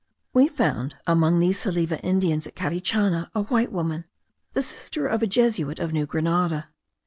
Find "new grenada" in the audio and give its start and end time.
5.93-6.69